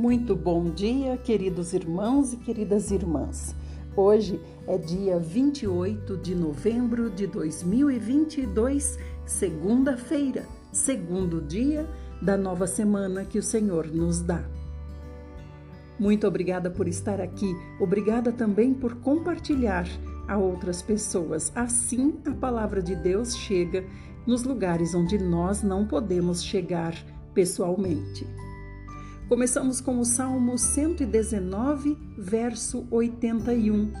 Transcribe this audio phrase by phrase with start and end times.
[0.00, 3.54] Muito bom dia, queridos irmãos e queridas irmãs.
[3.94, 11.86] Hoje é dia 28 de novembro de 2022, segunda-feira, segundo dia
[12.22, 14.42] da nova semana que o Senhor nos dá.
[15.98, 19.86] Muito obrigada por estar aqui, obrigada também por compartilhar
[20.26, 21.52] a outras pessoas.
[21.54, 23.84] Assim, a palavra de Deus chega
[24.26, 26.94] nos lugares onde nós não podemos chegar
[27.34, 28.26] pessoalmente.
[29.30, 33.92] Começamos com o Salmo 119, verso 81.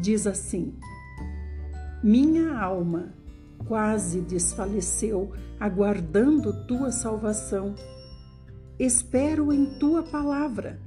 [0.00, 0.74] Diz assim:
[2.02, 3.12] Minha alma
[3.68, 7.74] quase desfaleceu, aguardando tua salvação.
[8.78, 10.80] Espero em tua palavra.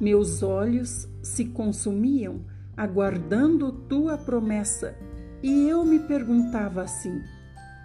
[0.00, 4.96] Meus olhos se consumiam, aguardando tua promessa,
[5.42, 7.20] e eu me perguntava assim: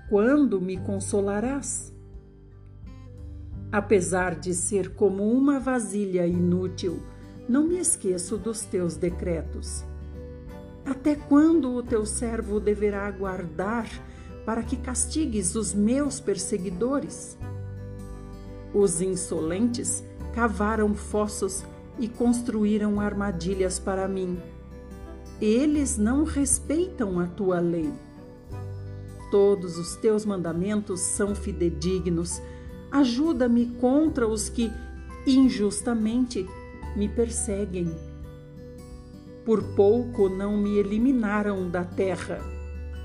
[0.09, 1.96] quando me consolarás?
[3.71, 7.01] Apesar de ser como uma vasilha inútil,
[7.49, 9.83] não me esqueço dos teus decretos.
[10.85, 13.89] Até quando o teu servo deverá aguardar
[14.45, 17.37] para que castigues os meus perseguidores?
[18.73, 20.01] Os insolentes
[20.33, 21.65] cavaram fossos
[21.99, 24.39] e construíram armadilhas para mim.
[25.41, 27.91] Eles não respeitam a tua lei.
[29.29, 32.41] Todos os teus mandamentos são fidedignos
[32.91, 34.71] Ajuda-me contra os que
[35.25, 36.47] injustamente
[36.95, 37.93] me perseguem.
[39.45, 42.39] Por pouco não me eliminaram da terra.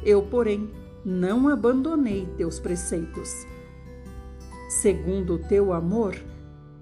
[0.04, 0.70] Eu, porém,
[1.04, 3.46] não abandonei teus preceitos.
[4.68, 6.16] Segundo o teu amor,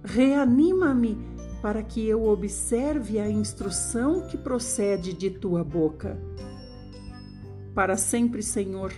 [0.05, 1.19] reanima-me
[1.61, 6.19] para que eu observe a instrução que procede de tua boca.
[7.75, 8.93] Para sempre, Senhor,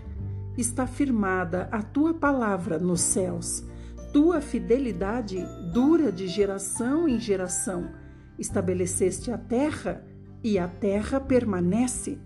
[0.57, 3.65] está firmada a tua palavra nos céus
[4.13, 5.39] tua fidelidade
[5.73, 7.91] dura de geração em geração.
[8.39, 10.05] Estabeleceste a terra
[10.45, 12.19] e a terra permanece.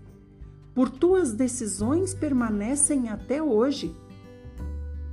[0.75, 3.95] Por tuas decisões permanecem até hoje,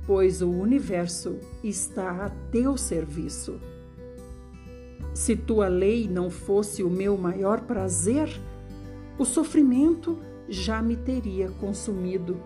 [0.05, 3.59] pois o universo está a teu serviço.
[5.13, 8.29] Se tua lei não fosse o meu maior prazer,
[9.17, 12.37] o sofrimento já me teria consumido.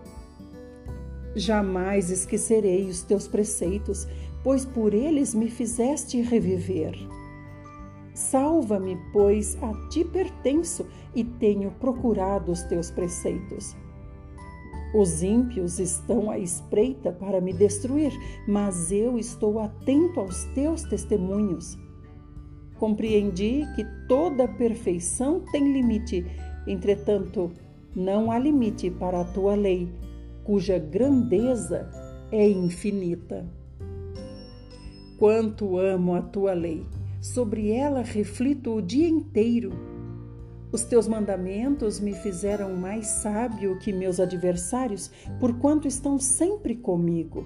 [1.36, 4.08] Jamais esquecerei os teus preceitos,
[4.44, 6.96] pois por eles me fizeste reviver.
[8.14, 10.86] Salva-me, pois a ti pertenço
[11.16, 13.76] e tenho procurado os teus preceitos.
[14.94, 18.12] Os ímpios estão à espreita para me destruir,
[18.48, 21.78] mas eu estou atento aos teus testemunhos.
[22.80, 26.26] Compreendi que toda perfeição tem limite,
[26.66, 27.52] entretanto,
[27.96, 29.88] não há limite para a tua lei
[30.50, 31.88] cuja grandeza
[32.32, 33.46] é infinita.
[35.16, 36.88] Quanto amo a tua lei,
[37.22, 39.72] sobre ela reflito o dia inteiro.
[40.72, 47.46] Os teus mandamentos me fizeram mais sábio que meus adversários, porquanto estão sempre comigo.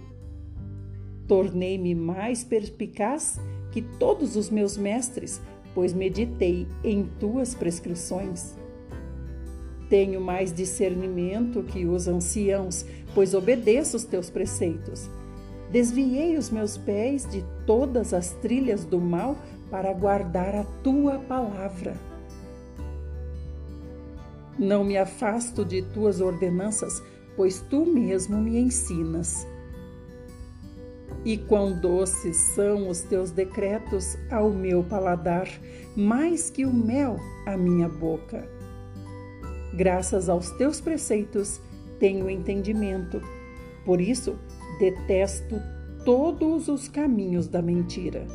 [1.28, 3.38] Tornei-me mais perspicaz
[3.74, 5.42] que todos os meus mestres,
[5.76, 8.56] pois meditei em tuas prescrições.
[9.94, 12.84] Tenho mais discernimento que os anciãos,
[13.14, 15.08] pois obedeço os teus preceitos.
[15.72, 19.38] Desviei os meus pés de todas as trilhas do mal
[19.70, 21.96] para guardar a tua palavra.
[24.58, 27.00] Não me afasto de tuas ordenanças,
[27.36, 29.46] pois tu mesmo me ensinas.
[31.24, 35.48] E quão doces são os teus decretos ao meu paladar,
[35.96, 38.53] mais que o mel à minha boca.
[39.74, 41.60] Graças aos teus preceitos
[42.00, 43.22] tenho entendimento.
[43.86, 44.38] Por isso,
[44.80, 45.56] detesto
[46.06, 48.28] todos os caminhos da mentira.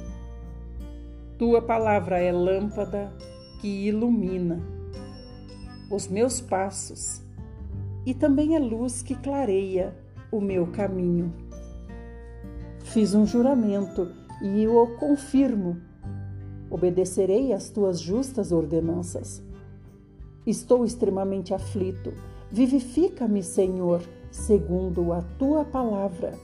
[1.38, 3.12] Tua palavra é lâmpada
[3.60, 4.60] que ilumina
[5.90, 7.22] os meus passos
[8.04, 9.94] e também é luz que clareia
[10.32, 11.32] o meu caminho.
[12.84, 14.10] Fiz um juramento
[14.42, 15.80] e o confirmo.
[16.70, 19.42] Obedecerei às tuas justas ordenanças.
[20.46, 22.12] Estou extremamente aflito.
[22.50, 26.34] Vivifica-me, Senhor, segundo a tua palavra.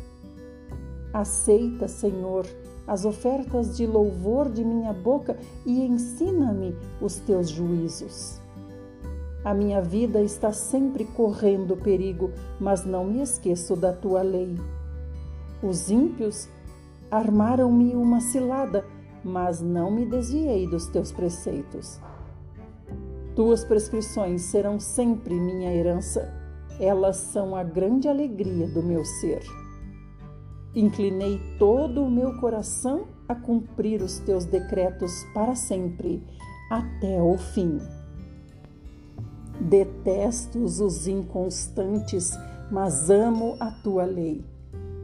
[1.12, 2.46] Aceita, Senhor,
[2.86, 8.40] as ofertas de louvor de minha boca e ensina-me os teus juízos.
[9.44, 14.58] A minha vida está sempre correndo perigo, mas não me esqueço da tua lei.
[15.62, 16.48] Os ímpios
[17.10, 18.84] armaram-me uma cilada,
[19.22, 22.00] mas não me desviei dos teus preceitos.
[23.34, 26.32] Tuas prescrições serão sempre minha herança,
[26.78, 29.42] elas são a grande alegria do meu ser.
[30.74, 36.22] Inclinei todo o meu coração a cumprir os teus decretos para sempre,
[36.70, 37.80] até o fim.
[39.60, 42.32] Detesto os inconstantes,
[42.70, 44.44] mas amo a tua lei.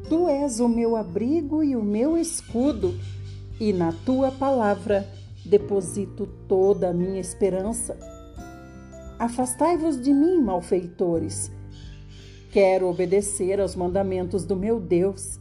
[0.08, 2.94] Tu és o meu abrigo e o meu escudo,
[3.60, 5.06] e na tua palavra
[5.44, 8.09] deposito toda a minha esperança.
[9.20, 11.52] Afastai-vos de mim, malfeitores.
[12.50, 15.38] Quero obedecer aos mandamentos do meu Deus.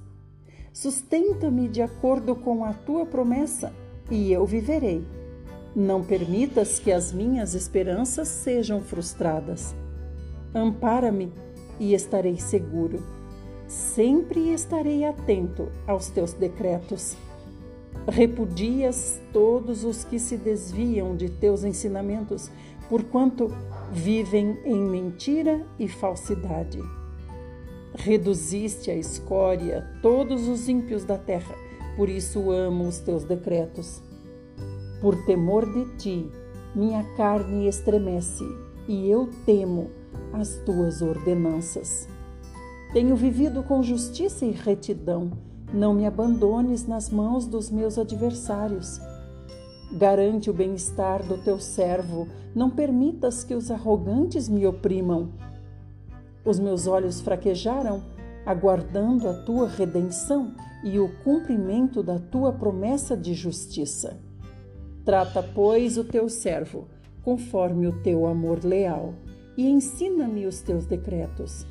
[0.73, 3.71] Sustenta-me de acordo com a tua promessa,
[4.11, 5.07] e eu viverei.
[5.73, 9.73] Não permitas que as minhas esperanças sejam frustradas.
[10.53, 11.31] Ampara-me
[11.79, 13.01] e estarei seguro.
[13.65, 17.15] Sempre estarei atento aos teus decretos.
[18.09, 22.49] Repudias todos os que se desviam de teus ensinamentos,
[22.89, 23.55] porquanto
[23.91, 26.79] vivem em mentira e falsidade.
[27.93, 31.55] Reduziste à escória todos os ímpios da terra,
[31.95, 34.01] por isso amo os teus decretos.
[35.01, 36.31] Por temor de ti,
[36.75, 38.43] minha carne estremece
[38.87, 39.89] e eu temo
[40.33, 42.07] as tuas ordenanças.
[42.91, 45.31] Tenho vivido com justiça e retidão.
[45.71, 48.99] Não me abandones nas mãos dos meus adversários.
[49.91, 52.27] Garante o bem-estar do teu servo.
[52.55, 55.29] Não permitas que os arrogantes me oprimam.
[56.45, 58.03] Os meus olhos fraquejaram,
[58.45, 60.53] aguardando a tua redenção
[60.83, 64.17] e o cumprimento da tua promessa de justiça.
[65.03, 66.87] Trata, pois, o teu servo
[67.23, 69.13] conforme o teu amor leal
[69.57, 71.65] e ensina-me os teus decretos.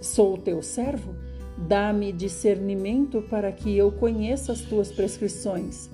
[0.00, 1.14] Sou o teu servo?
[1.56, 5.90] Dá-me discernimento para que eu conheça as tuas prescrições.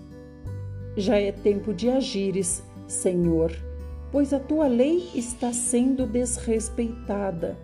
[0.97, 3.53] Já é tempo de agires, Senhor,
[4.11, 7.57] pois a tua lei está sendo desrespeitada.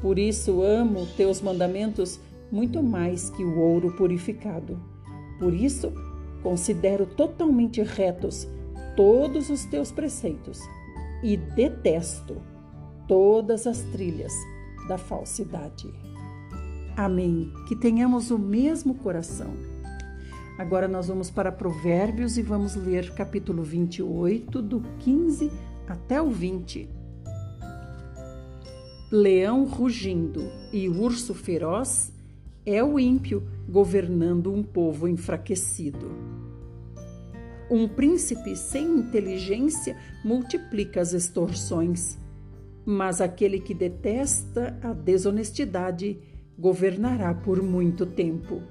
[0.00, 2.20] Por isso amo teus mandamentos
[2.52, 4.78] muito mais que o ouro purificado.
[5.40, 5.92] Por isso
[6.46, 8.46] Considero totalmente retos
[8.96, 10.60] todos os teus preceitos
[11.20, 12.36] e detesto
[13.08, 14.32] todas as trilhas
[14.86, 15.92] da falsidade.
[16.96, 17.52] Amém.
[17.66, 19.50] Que tenhamos o mesmo coração.
[20.58, 25.52] Agora nós vamos para Provérbios e vamos ler capítulo 28, do 15
[25.86, 26.88] até o 20.
[29.12, 32.10] Leão rugindo e urso feroz
[32.64, 36.10] é o ímpio governando um povo enfraquecido.
[37.70, 39.94] Um príncipe sem inteligência
[40.24, 42.16] multiplica as extorsões,
[42.86, 46.18] mas aquele que detesta a desonestidade
[46.58, 48.62] governará por muito tempo.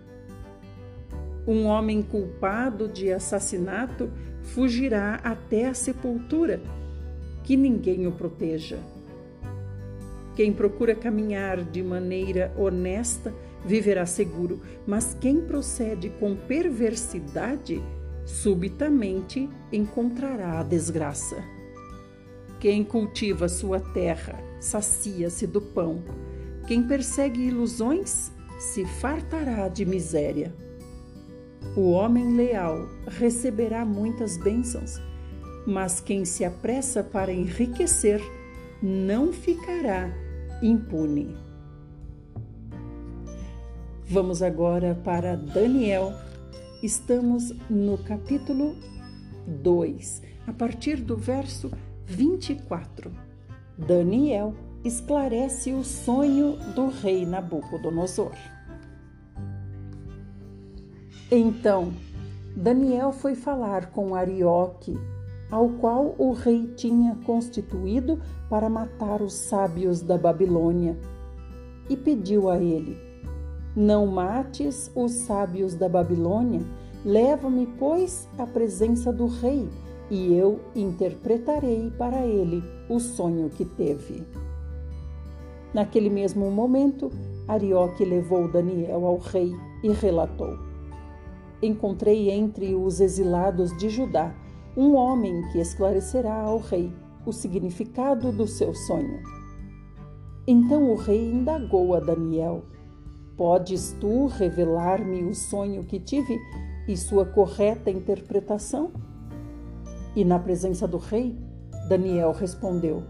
[1.47, 4.09] Um homem culpado de assassinato
[4.41, 6.61] fugirá até a sepultura,
[7.43, 8.79] que ninguém o proteja.
[10.35, 13.33] Quem procura caminhar de maneira honesta
[13.65, 17.81] viverá seguro, mas quem procede com perversidade
[18.25, 21.37] subitamente encontrará a desgraça.
[22.59, 26.03] Quem cultiva sua terra sacia-se do pão.
[26.67, 30.53] Quem persegue ilusões se fartará de miséria.
[31.75, 35.01] O homem leal receberá muitas bênçãos,
[35.65, 38.21] mas quem se apressa para enriquecer
[38.81, 40.09] não ficará
[40.61, 41.35] impune.
[44.07, 46.13] Vamos agora para Daniel.
[46.83, 48.75] Estamos no capítulo
[49.47, 51.71] 2, a partir do verso
[52.05, 53.11] 24.
[53.77, 54.53] Daniel
[54.83, 58.31] esclarece o sonho do rei Nabucodonosor.
[61.37, 61.91] Então,
[62.55, 64.97] Daniel foi falar com Arioque,
[65.51, 70.97] ao qual o rei tinha constituído para matar os sábios da Babilônia,
[71.89, 72.97] e pediu a ele:
[73.75, 76.61] não mates os sábios da Babilônia,
[77.03, 79.67] leva-me, pois, à presença do rei,
[80.09, 84.23] e eu interpretarei para ele o sonho que teve.
[85.73, 87.11] Naquele mesmo momento,
[87.45, 90.74] Arioque levou Daniel ao rei e relatou:
[91.65, 94.35] Encontrei entre os exilados de Judá
[94.77, 96.93] um homem que esclarecerá ao rei
[97.25, 99.19] o significado do seu sonho.
[100.45, 102.63] Então o rei indagou a Daniel
[103.37, 106.39] Podes tu revelar-me o sonho que tive
[106.87, 108.93] e sua correta interpretação?
[110.15, 111.37] E na presença do rei,
[111.89, 113.03] Daniel respondeu: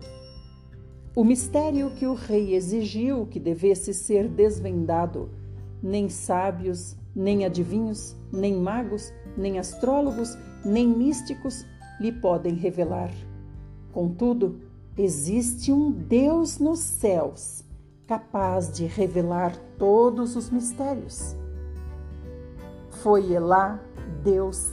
[1.16, 5.30] O mistério que o rei exigiu que devesse ser desvendado,
[5.82, 11.66] nem sábios, nem adivinhos, nem magos, nem astrólogos, nem místicos
[12.00, 13.12] lhe podem revelar.
[13.94, 14.60] Contudo,
[14.98, 17.64] existe um Deus nos céus
[18.06, 21.36] capaz de revelar todos os mistérios.
[23.02, 23.80] Foi Elá,
[24.24, 24.72] Deus,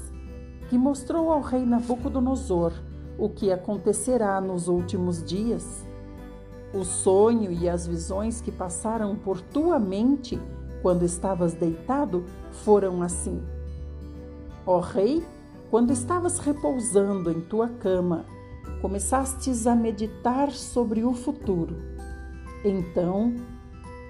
[0.69, 2.73] que mostrou ao rei Nabucodonosor
[3.19, 5.87] o que acontecerá nos últimos dias.
[6.75, 10.41] O sonho e as visões que passaram por tua mente
[10.83, 12.25] quando estavas deitado
[12.65, 13.41] foram assim.
[14.67, 15.25] Ó rei,
[15.71, 18.27] quando estavas repousando em tua cama,
[18.83, 21.77] começastes a meditar sobre o futuro.
[22.65, 23.35] Então,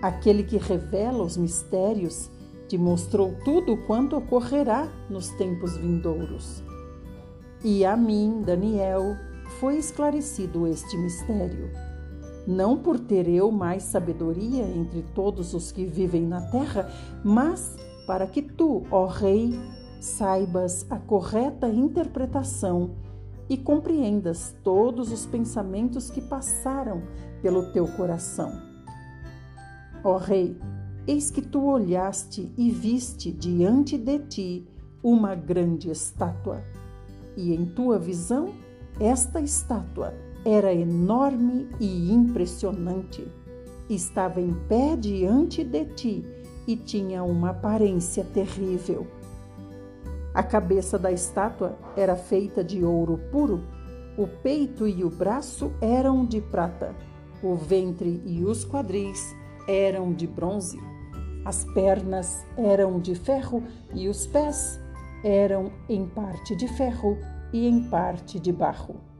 [0.03, 2.31] aquele que revela os mistérios
[2.67, 6.63] te mostrou tudo quanto ocorrerá nos tempos vindouros.
[7.63, 9.15] E a mim, Daniel,
[9.61, 11.71] foi esclarecido este mistério.
[12.47, 16.91] Não por ter eu mais sabedoria entre todos os que vivem na terra,
[17.25, 17.77] mas
[18.07, 19.59] para que tu, ó Rei,
[20.01, 22.91] saibas a correta interpretação
[23.49, 27.03] e compreendas todos os pensamentos que passaram
[27.41, 28.51] pelo teu coração.
[30.03, 30.57] Ó Rei,
[31.07, 34.69] eis que tu olhaste e viste diante de ti
[35.03, 36.63] uma grande estátua.
[37.37, 38.53] E em tua visão,
[39.01, 40.15] esta estátua
[40.45, 43.27] era enorme e impressionante.
[43.95, 46.25] Estava em pé diante de ti
[46.67, 49.07] e tinha uma aparência terrível.
[50.33, 53.63] A cabeça da estátua era feita de ouro puro,
[54.17, 56.97] o peito e o braço eram de prata,
[57.43, 59.37] o ventre e os quadris
[59.69, 60.81] eram de bronze,
[61.45, 63.63] as pernas eram de ferro
[63.95, 64.81] e os pés
[65.23, 67.19] eram em parte de ferro
[67.53, 69.12] e em parte de barro.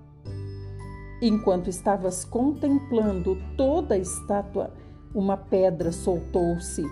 [1.25, 4.73] Enquanto estavas contemplando toda a estátua,
[5.15, 6.83] uma pedra soltou-se,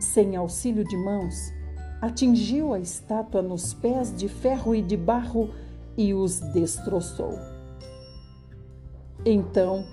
[0.00, 1.52] sem auxílio de mãos,
[2.02, 5.50] atingiu a estátua nos pés de ferro e de barro
[5.96, 7.38] e os destroçou.
[9.24, 9.84] Então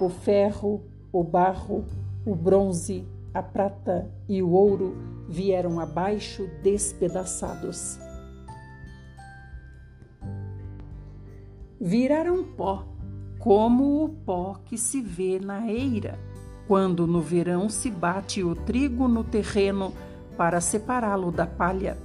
[0.00, 0.80] o ferro,
[1.12, 1.84] o barro,
[2.24, 4.96] o bronze, a prata e o ouro
[5.28, 7.98] vieram abaixo despedaçados.
[11.78, 12.93] Viraram pó,
[13.44, 16.18] como o pó que se vê na eira,
[16.66, 19.92] quando no verão se bate o trigo no terreno
[20.34, 21.98] para separá-lo da palha.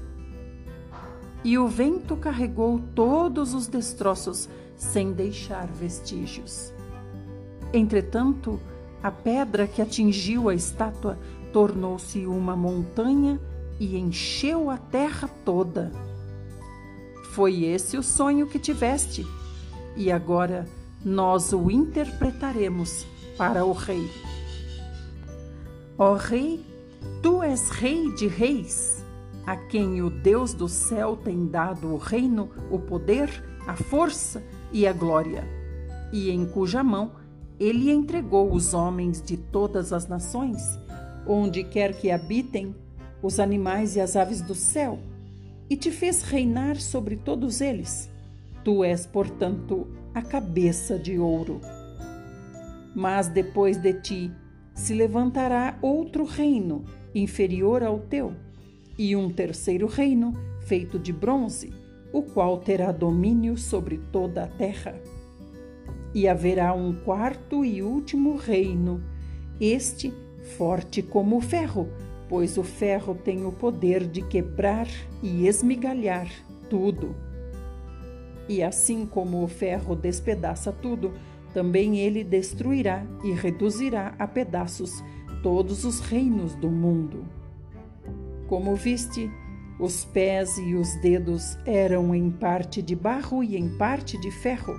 [1.41, 6.73] E o vento carregou todos os destroços sem deixar vestígios.
[7.71, 8.59] Entretanto,
[9.01, 11.17] a pedra que atingiu a estátua
[11.53, 13.39] tornou-se uma montanha
[13.79, 15.89] e encheu a terra toda.
[17.31, 19.25] Foi esse o sonho que tiveste,
[19.95, 20.67] e agora
[21.03, 23.05] nós o interpretaremos
[23.37, 24.09] para o rei.
[25.97, 26.63] Ó rei,
[27.21, 29.03] Tu és Rei de Reis,
[29.45, 33.29] a quem o Deus do céu tem dado o reino, o poder,
[33.67, 35.43] a força e a glória,
[36.11, 37.11] e em cuja mão
[37.59, 40.61] ele entregou os homens de todas as nações,
[41.27, 42.73] onde quer que habitem,
[43.21, 44.97] os animais e as aves do céu,
[45.69, 48.09] e te fez reinar sobre todos eles.
[48.63, 51.61] Tu és, portanto, a cabeça de ouro.
[52.95, 54.31] Mas depois de ti
[54.73, 58.33] se levantará outro reino inferior ao teu,
[58.97, 61.73] e um terceiro reino feito de bronze,
[62.11, 64.99] o qual terá domínio sobre toda a terra.
[66.13, 69.03] E haverá um quarto e último reino,
[69.59, 70.13] este
[70.57, 71.89] forte como o ferro,
[72.27, 74.87] pois o ferro tem o poder de quebrar
[75.21, 76.27] e esmigalhar
[76.69, 77.15] tudo.
[78.49, 81.13] E assim como o ferro despedaça tudo,
[81.53, 85.03] também ele destruirá e reduzirá a pedaços
[85.43, 87.25] todos os reinos do mundo.
[88.47, 89.29] Como viste,
[89.79, 94.73] os pés e os dedos eram em parte de barro e em parte de ferro.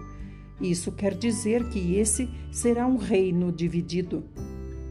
[0.61, 4.25] Isso quer dizer que esse será um reino dividido.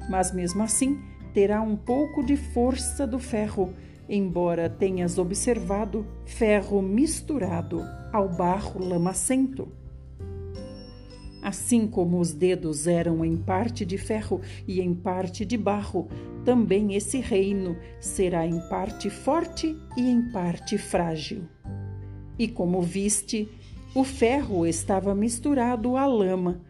[0.09, 0.99] Mas mesmo assim,
[1.33, 3.73] terá um pouco de força do ferro,
[4.09, 9.71] embora tenhas observado ferro misturado ao barro lamacento.
[11.41, 16.09] Assim como os dedos eram em parte de ferro e em parte de barro,
[16.43, 21.43] também esse reino será em parte forte e em parte frágil.
[22.37, 23.47] E como viste,
[23.95, 26.61] o ferro estava misturado à lama.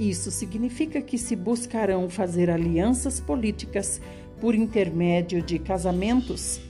[0.00, 4.00] Isso significa que se buscarão fazer alianças políticas
[4.42, 6.60] por intermédio de casamentos,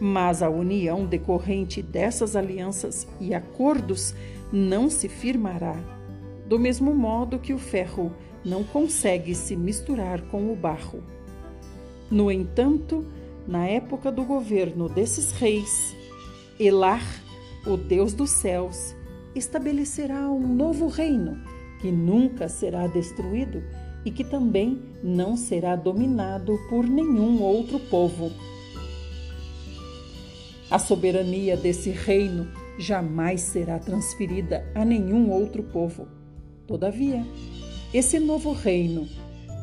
[0.00, 4.14] mas a união decorrente dessas alianças e acordos
[4.52, 5.74] não se firmará
[6.48, 8.12] do mesmo modo que o ferro
[8.44, 11.02] não consegue se misturar com o barro.
[12.08, 13.04] No entanto,
[13.44, 15.96] na época do governo desses reis,
[16.60, 17.02] Elar,
[17.66, 18.94] o Deus dos céus,
[19.34, 21.36] estabelecerá um novo reino
[21.80, 23.64] que nunca será destruído
[24.06, 28.30] e que também não será dominado por nenhum outro povo.
[30.70, 32.46] A soberania desse reino
[32.78, 36.06] jamais será transferida a nenhum outro povo.
[36.68, 37.26] Todavia,
[37.92, 39.08] esse novo reino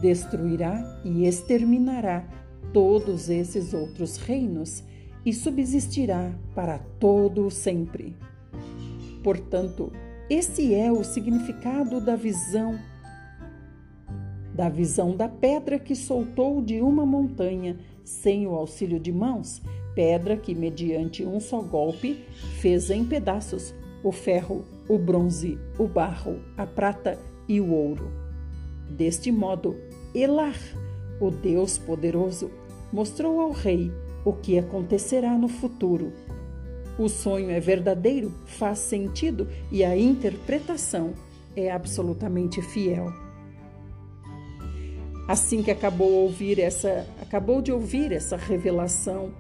[0.02, 2.28] destruirá e exterminará
[2.74, 4.84] todos esses outros reinos
[5.26, 8.14] e subsistirá para todo o sempre.
[9.24, 9.90] Portanto,
[10.30, 12.78] esse é o significado da visão
[14.54, 19.62] da visão da pedra que soltou de uma montanha sem o auxílio de mãos,
[19.96, 22.24] pedra que mediante um só golpe
[22.60, 27.18] fez em pedaços o ferro, o bronze, o barro, a prata
[27.48, 28.12] e o ouro.
[28.90, 29.76] Deste modo,
[30.14, 30.58] Elar,
[31.20, 32.52] o Deus poderoso,
[32.92, 33.92] mostrou ao rei
[34.26, 36.12] o que acontecerá no futuro.
[37.00, 41.14] O sonho é verdadeiro, faz sentido e a interpretação
[41.56, 43.23] é absolutamente fiel.
[45.28, 49.32] Assim que acabou, ouvir essa, acabou de ouvir essa revelação,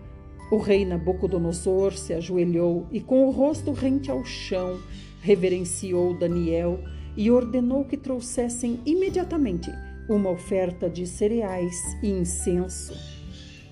[0.49, 4.79] o rei Nabucodonosor se ajoelhou e, com o rosto rente ao chão,
[5.21, 6.79] reverenciou Daniel
[7.17, 9.71] e ordenou que trouxessem imediatamente
[10.09, 12.93] uma oferta de cereais e incenso.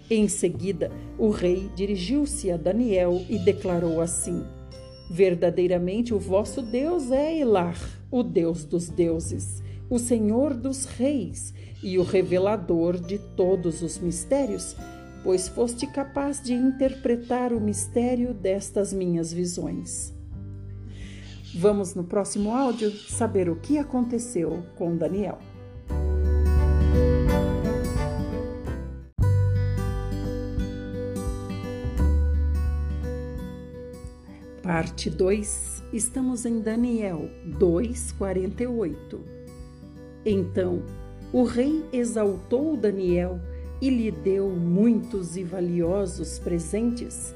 [0.10, 4.44] Em seguida, o rei dirigiu-se a Daniel e declarou assim:
[5.10, 11.54] Verdadeiramente o vosso Deus é Elar, o Deus dos deuses, o Senhor dos reis
[11.84, 14.76] e o revelador de todos os mistérios,
[15.24, 20.14] pois foste capaz de interpretar o mistério destas minhas visões.
[21.54, 25.38] Vamos no próximo áudio saber o que aconteceu com Daniel.
[34.64, 39.20] Parte 2, estamos em Daniel 2:48.
[40.26, 40.82] Então,
[41.34, 43.40] o rei exaltou Daniel
[43.82, 47.34] e lhe deu muitos e valiosos presentes,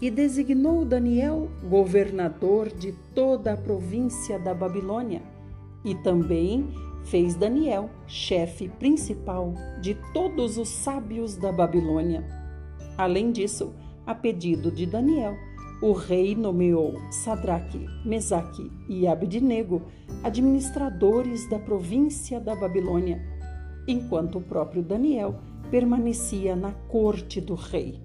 [0.00, 5.22] e designou Daniel governador de toda a província da Babilônia,
[5.84, 6.68] e também
[7.04, 12.24] fez Daniel chefe principal de todos os sábios da Babilônia.
[12.98, 13.72] Além disso,
[14.06, 15.36] a pedido de Daniel,
[15.82, 19.82] o rei nomeou Sadraque, Mesaque e Abednego
[20.22, 23.22] administradores da província da Babilônia,
[23.86, 25.36] enquanto o próprio Daniel
[25.70, 28.00] permanecia na corte do rei.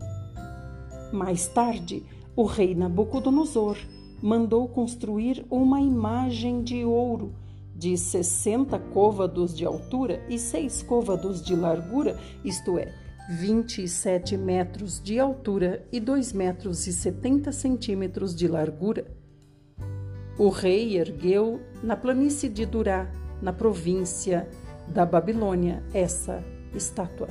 [1.12, 2.04] Mais tarde,
[2.36, 3.78] o rei Nabucodonosor
[4.22, 7.34] mandou construir uma imagem de ouro
[7.76, 12.94] de 60 côvados de altura e 6 côvados de largura, isto é,
[13.30, 19.06] 27 metros de altura e 2 metros e 70 centímetros de largura.
[20.38, 24.48] O rei ergueu na planície de Durá, na província
[24.92, 26.44] da Babilônia, essa
[26.76, 27.30] estátua.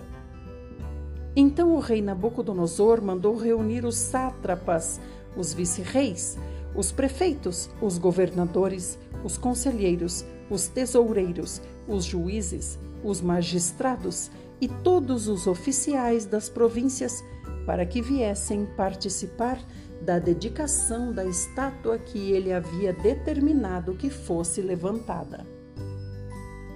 [1.36, 5.00] Então o rei Nabucodonosor mandou reunir os sátrapas,
[5.36, 6.36] os vice-reis,
[6.74, 15.46] os prefeitos, os governadores, os conselheiros, os tesoureiros, os juízes, os magistrados e todos os
[15.46, 17.22] oficiais das províncias
[17.66, 19.58] para que viessem participar
[20.02, 25.59] da dedicação da estátua que ele havia determinado que fosse levantada.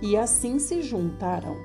[0.05, 1.57] E assim se juntaram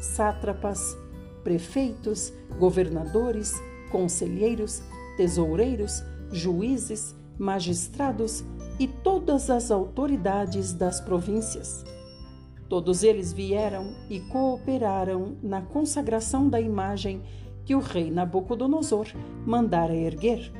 [0.00, 0.96] sátrapas,
[1.44, 3.52] prefeitos, governadores,
[3.90, 4.82] conselheiros,
[5.18, 8.42] tesoureiros, juízes, magistrados
[8.78, 11.84] e todas as autoridades das províncias
[12.68, 17.22] Todos eles vieram e cooperaram na consagração da imagem
[17.64, 19.08] que o rei Nabucodonosor
[19.46, 20.52] mandara erguer,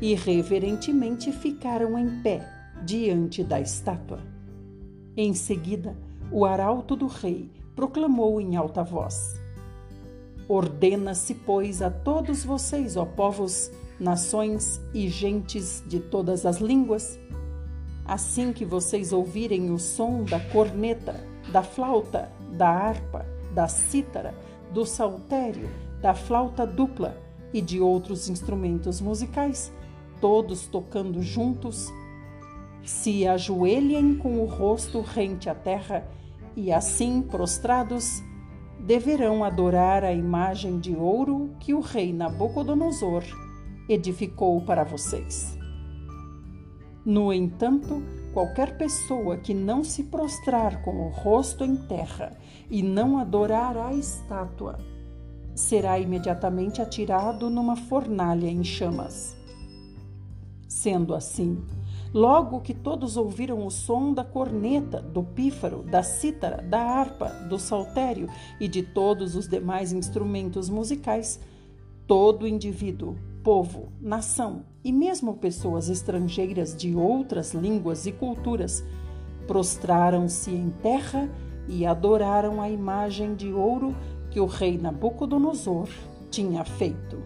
[0.00, 2.48] e reverentemente ficaram em pé
[2.84, 4.20] diante da estátua.
[5.16, 5.96] Em seguida,
[6.32, 9.38] o arauto do rei proclamou em alta voz:
[10.48, 17.20] Ordena-se, pois, a todos vocês, ó povos, nações e gentes de todas as línguas,
[18.04, 21.14] assim que vocês ouvirem o som da corneta,
[21.52, 24.34] da flauta, da harpa, da cítara,
[24.72, 25.68] do saltério,
[26.00, 27.16] da flauta dupla
[27.52, 29.70] e de outros instrumentos musicais,
[30.20, 31.92] todos tocando juntos,
[32.82, 36.08] se ajoelhem com o rosto rente à terra
[36.56, 38.22] e assim prostrados
[38.80, 43.22] deverão adorar a imagem de ouro que o rei Nabucodonosor
[43.88, 45.56] edificou para vocês.
[47.04, 52.34] No entanto, Qualquer pessoa que não se prostrar com o rosto em terra
[52.70, 54.78] e não adorar a estátua
[55.54, 59.36] será imediatamente atirado numa fornalha em chamas.
[60.66, 61.62] Sendo assim,
[62.14, 67.58] Logo que todos ouviram o som da corneta, do pífaro, da cítara, da harpa, do
[67.58, 68.28] saltério
[68.60, 71.40] e de todos os demais instrumentos musicais,
[72.06, 78.84] todo indivíduo, povo, nação e mesmo pessoas estrangeiras de outras línguas e culturas
[79.46, 81.30] prostraram-se em terra
[81.66, 83.96] e adoraram a imagem de ouro
[84.30, 85.88] que o rei Nabucodonosor
[86.30, 87.18] tinha feito.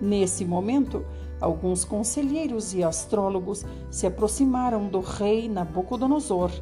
[0.00, 1.04] Nesse momento,
[1.42, 6.52] alguns conselheiros e astrólogos se aproximaram do rei Nabucodonosor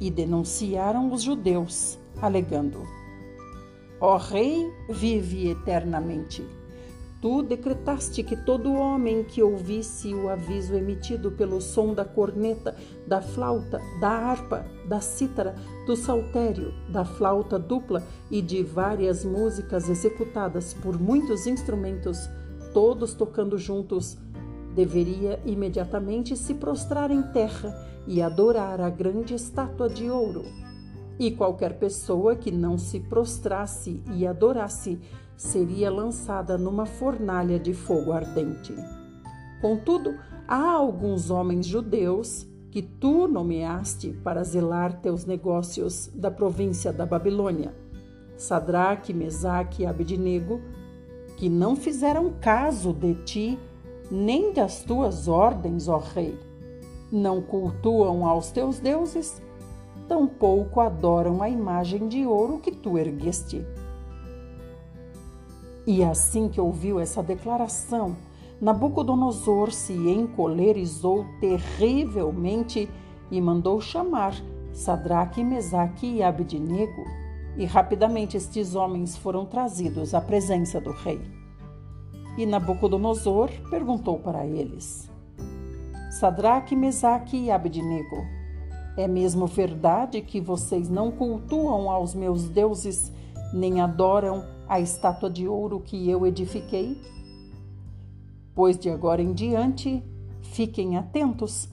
[0.00, 2.80] e denunciaram os judeus, alegando:
[4.00, 6.42] Ó rei, vive eternamente.
[7.20, 12.74] Tu decretaste que todo homem que ouvisse o aviso emitido pelo som da corneta,
[13.06, 15.54] da flauta, da harpa, da cítara,
[15.86, 22.18] do saltério, da flauta dupla e de várias músicas executadas por muitos instrumentos,
[22.72, 24.16] todos tocando juntos,
[24.74, 27.74] deveria imediatamente se prostrar em terra
[28.06, 30.44] e adorar a grande estátua de ouro.
[31.18, 34.98] E qualquer pessoa que não se prostrasse e adorasse
[35.36, 38.74] seria lançada numa fornalha de fogo ardente.
[39.60, 40.14] Contudo,
[40.48, 47.74] há alguns homens judeus que tu nomeaste para zelar teus negócios da província da Babilônia,
[48.36, 50.60] Sadraque, Mesaque e Abednego,
[51.36, 53.58] que não fizeram caso de ti
[54.10, 56.38] nem das tuas ordens, ó rei.
[57.12, 59.40] Não cultuam aos teus deuses,
[60.08, 63.64] tampouco adoram a imagem de ouro que tu ergueste.
[65.86, 68.16] E assim que ouviu essa declaração,
[68.60, 72.90] Nabucodonosor se encolerizou terrivelmente
[73.30, 74.34] e mandou chamar
[74.72, 77.04] Sadraque, Mesaque e Abednego.
[77.56, 81.39] E rapidamente estes homens foram trazidos à presença do rei.
[82.36, 85.10] E Nabucodonosor perguntou para eles:
[86.10, 88.24] Sadraque, Mesaque e Abednego,
[88.96, 93.12] é mesmo verdade que vocês não cultuam aos meus deuses,
[93.52, 97.00] nem adoram a estátua de ouro que eu edifiquei?
[98.54, 100.02] Pois de agora em diante,
[100.42, 101.68] fiquem atentos.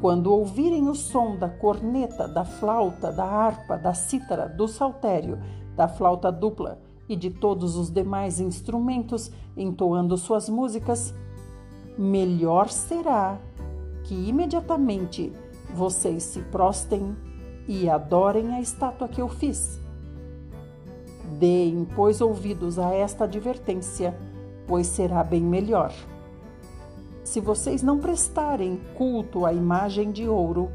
[0.00, 5.38] Quando ouvirem o som da corneta, da flauta, da harpa, da cítara, do saltério,
[5.74, 11.14] da flauta dupla e de todos os demais instrumentos entoando suas músicas,
[11.96, 13.38] melhor será
[14.04, 15.32] que imediatamente
[15.74, 17.16] vocês se prostem
[17.66, 19.80] e adorem a estátua que eu fiz.
[21.38, 24.16] Deem, pois, ouvidos a esta advertência,
[24.66, 25.92] pois será bem melhor.
[27.24, 30.70] Se vocês não prestarem culto à imagem de ouro,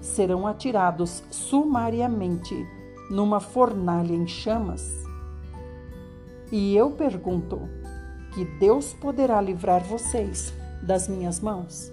[0.00, 2.66] serão atirados sumariamente
[3.10, 5.09] numa fornalha em chamas.
[6.52, 7.68] E eu pergunto:
[8.34, 11.92] que Deus poderá livrar vocês das minhas mãos?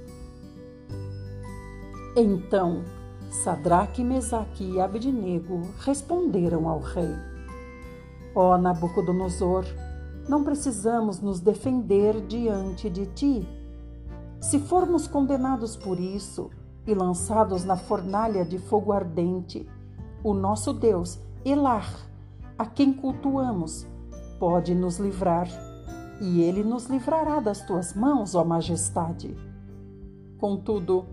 [2.15, 2.83] Então,
[3.29, 7.13] Sadraque, Mesaque e Abednego responderam ao rei:
[8.33, 9.65] Ó oh, Nabucodonosor,
[10.27, 13.47] não precisamos nos defender diante de ti.
[14.39, 16.49] Se formos condenados por isso
[16.85, 19.67] e lançados na fornalha de fogo ardente,
[20.23, 21.91] o nosso Deus, Elar,
[22.57, 23.87] a quem cultuamos,
[24.39, 25.47] pode nos livrar,
[26.19, 29.35] e ele nos livrará das tuas mãos, ó Majestade.
[30.37, 31.05] Contudo,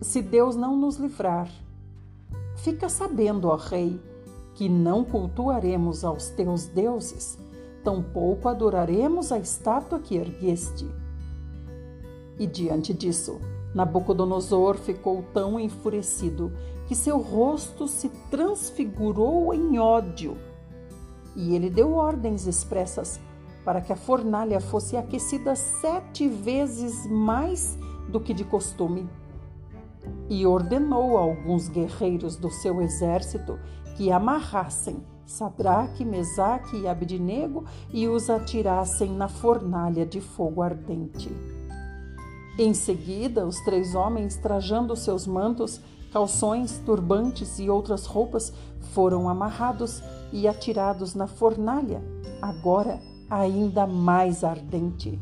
[0.00, 1.48] se Deus não nos livrar,
[2.56, 4.00] fica sabendo, ó Rei,
[4.54, 7.38] que não cultuaremos aos teus deuses,
[7.84, 10.86] tampouco adoraremos a estátua que ergueste.
[12.38, 13.40] E diante disso,
[13.74, 16.52] Nabucodonosor ficou tão enfurecido
[16.86, 20.36] que seu rosto se transfigurou em ódio.
[21.38, 23.20] E ele deu ordens expressas
[23.64, 29.08] para que a fornalha fosse aquecida sete vezes mais do que de costume.
[30.28, 33.56] E ordenou a alguns guerreiros do seu exército
[33.96, 41.30] que amarrassem Sadraque, Mesaque e Abednego e os atirassem na fornalha de fogo ardente.
[42.60, 45.80] Em seguida, os três homens, trajando seus mantos,
[46.12, 48.52] calções, turbantes e outras roupas,
[48.92, 52.02] foram amarrados e atirados na fornalha,
[52.42, 52.98] agora
[53.30, 55.20] ainda mais ardente.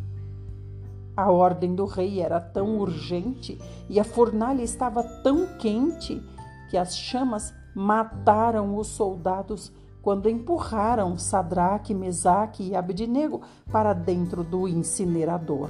[1.15, 6.23] A ordem do rei era tão urgente e a fornalha estava tão quente
[6.71, 9.71] que as chamas mataram os soldados
[10.01, 15.69] quando empurraram Sadraque, Mesaque e Abednego para dentro do incinerador.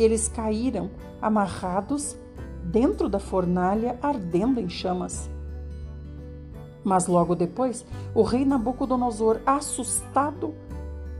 [0.00, 2.16] Eles caíram amarrados
[2.64, 5.28] dentro da fornalha ardendo em chamas.
[6.82, 7.84] Mas logo depois,
[8.14, 10.54] o rei Nabucodonosor, assustado,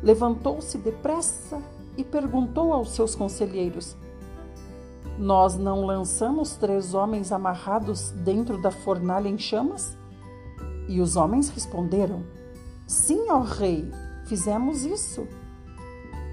[0.02, 1.62] levantou-se depressa
[1.94, 3.98] e perguntou aos seus conselheiros:
[5.18, 9.94] Nós não lançamos três homens amarrados dentro da fornalha em chamas?
[10.88, 12.24] E os homens responderam:
[12.86, 13.92] Sim, ó rei,
[14.24, 15.28] fizemos isso.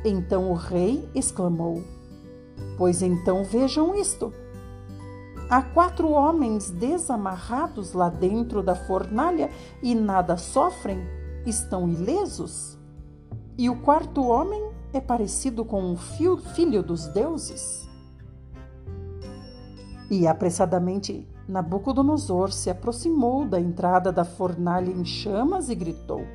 [0.05, 1.96] Então o rei exclamou:
[2.77, 4.33] Pois então vejam isto.
[5.49, 9.49] Há quatro homens desamarrados lá dentro da fornalha
[9.81, 10.99] e nada sofrem,
[11.45, 12.77] estão ilesos.
[13.57, 14.61] E o quarto homem
[14.93, 17.87] é parecido com um filho dos deuses.
[20.09, 26.25] E apressadamente Nabucodonosor se aproximou da entrada da fornalha em chamas e gritou: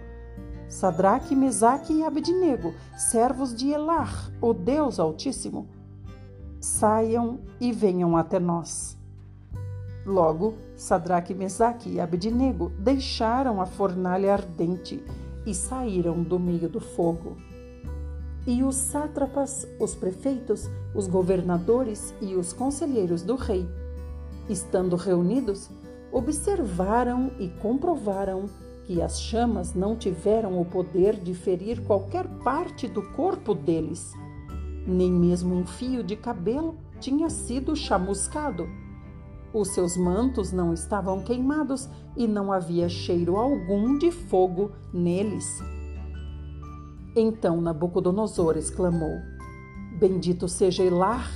[0.69, 5.69] Sadraque, Mesaque e Abednego, servos de Elar, o Deus Altíssimo,
[6.63, 8.97] saiam e venham até nós.
[10.07, 15.03] Logo, Sadraque, Mesaque e Abednego deixaram a fornalha ardente
[15.45, 17.37] e saíram do meio do fogo.
[18.47, 23.69] E os sátrapas, os prefeitos, os governadores e os conselheiros do rei,
[24.49, 25.69] estando reunidos,
[26.13, 28.49] observaram e comprovaram
[28.85, 34.13] que as chamas não tiveram o poder de ferir qualquer parte do corpo deles,
[34.87, 38.67] nem mesmo um fio de cabelo tinha sido chamuscado
[39.53, 45.63] os seus mantos não estavam queimados e não havia cheiro algum de fogo neles.
[47.15, 49.21] Então Nabucodonosor exclamou:
[49.99, 51.29] Bendito seja Elar,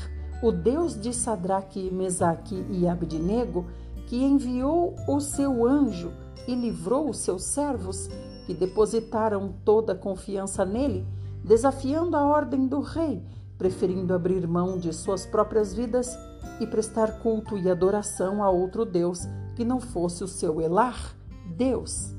[0.42, 3.66] o Deus de Sadraque, Mesaque e Abednego,
[4.06, 6.10] que enviou o seu anjo
[6.48, 8.08] e livrou os seus servos,
[8.46, 11.06] que depositaram toda a confiança nele,
[11.46, 13.22] desafiando a ordem do rei,
[13.56, 16.18] preferindo abrir mão de suas próprias vidas
[16.60, 19.20] e prestar culto e adoração a outro Deus
[19.54, 21.14] que não fosse o seu Elar,
[21.56, 22.12] Deus.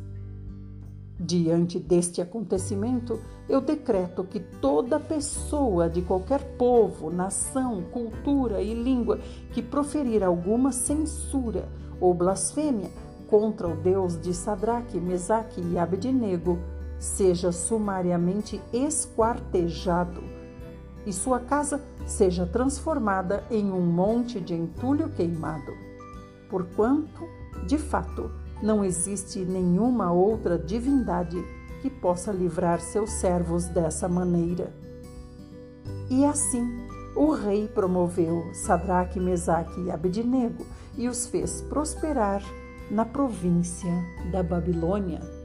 [1.19, 9.19] Diante deste acontecimento, eu decreto que toda pessoa de qualquer povo, nação, cultura e língua
[9.51, 11.67] que proferir alguma censura
[11.99, 12.89] ou blasfêmia
[13.27, 16.59] contra o Deus de Sadraque, Mesaque e Abednego
[16.99, 20.23] seja sumariamente esquartejado
[21.05, 25.73] e sua casa seja transformada em um monte de entulho queimado.
[26.49, 27.27] Porquanto,
[27.65, 28.31] de fato,
[28.61, 31.37] não existe nenhuma outra divindade
[31.81, 34.73] que possa livrar seus servos dessa maneira.
[36.09, 40.65] E assim, o rei promoveu Sadraque, Mesaque e Abednego
[40.97, 42.43] e os fez prosperar
[42.89, 43.91] na província
[44.31, 45.36] da Babilônia.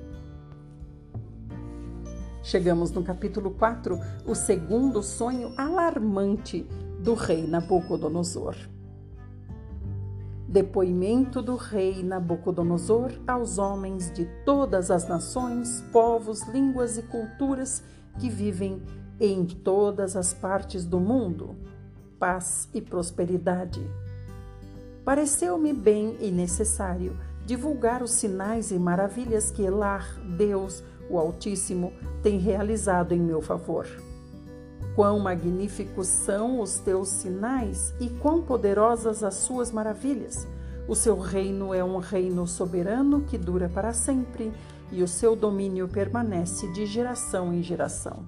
[2.42, 6.66] Chegamos no capítulo 4, o segundo sonho alarmante
[6.98, 8.56] do rei Nabucodonosor.
[10.48, 17.84] Depoimento do rei Nabucodonosor aos homens de todas as nações, povos, línguas e culturas
[18.18, 18.82] que vivem
[19.20, 21.54] em todas as partes do mundo.
[22.18, 23.88] Paz e prosperidade.
[25.04, 32.38] Pareceu-me bem e necessário divulgar os sinais e maravilhas que Elar, Deus, o Altíssimo, tem
[32.38, 33.86] realizado em meu favor.
[34.94, 40.46] Quão magníficos são os teus sinais e quão poderosas as suas maravilhas!
[40.88, 44.52] O seu reino é um reino soberano que dura para sempre
[44.90, 48.26] e o seu domínio permanece de geração em geração.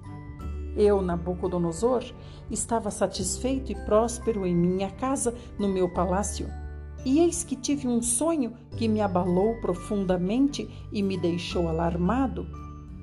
[0.75, 2.03] Eu, Nabucodonosor,
[2.49, 6.47] estava satisfeito e próspero em minha casa, no meu palácio.
[7.05, 12.47] E eis que tive um sonho que me abalou profundamente e me deixou alarmado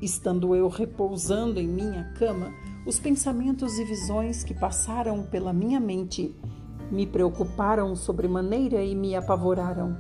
[0.03, 2.53] Estando eu repousando em minha cama,
[2.85, 6.35] os pensamentos e visões que passaram pela minha mente
[6.91, 9.97] me preocuparam sobremaneira e me apavoraram.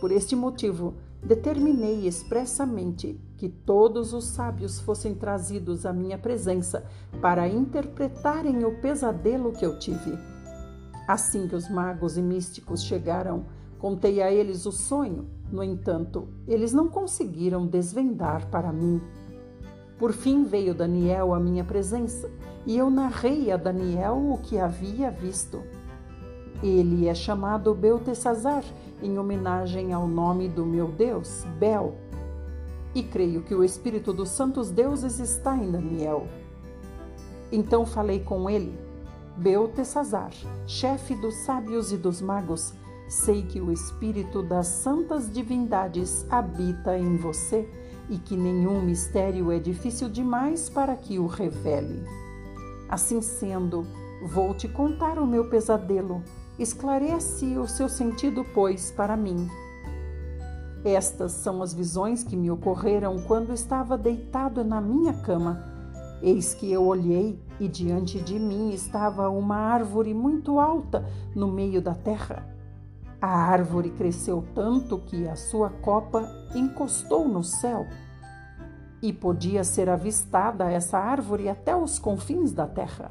[0.00, 6.86] Por este motivo, determinei expressamente que todos os sábios fossem trazidos à minha presença
[7.20, 10.16] para interpretarem o pesadelo que eu tive.
[11.08, 13.44] Assim que os magos e místicos chegaram,
[13.78, 15.26] contei a eles o sonho.
[15.50, 19.00] No entanto, eles não conseguiram desvendar para mim
[19.98, 22.30] por fim veio Daniel à minha presença
[22.66, 25.62] e eu narrei a Daniel o que havia visto.
[26.62, 28.62] Ele é chamado Beltesazar
[29.02, 31.94] em homenagem ao nome do meu Deus, Bel.
[32.94, 36.26] E creio que o Espírito dos Santos Deuses está em Daniel.
[37.50, 38.78] Então falei com ele,
[39.36, 40.32] Beltesazar,
[40.66, 42.74] chefe dos sábios e dos magos,
[43.08, 47.68] sei que o Espírito das santas divindades habita em você
[48.08, 52.04] e que nenhum mistério é difícil demais para que o revele.
[52.88, 53.86] Assim sendo,
[54.22, 56.22] vou te contar o meu pesadelo.
[56.58, 59.48] Esclarece o seu sentido, pois, para mim.
[60.84, 65.60] Estas são as visões que me ocorreram quando estava deitado na minha cama.
[66.22, 71.82] Eis que eu olhei e diante de mim estava uma árvore muito alta no meio
[71.82, 72.55] da terra.
[73.26, 77.84] A árvore cresceu tanto que a sua copa encostou no céu
[79.02, 83.10] e podia ser avistada essa árvore até os confins da terra.